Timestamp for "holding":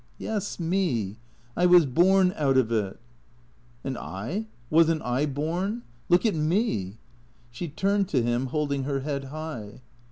8.47-8.85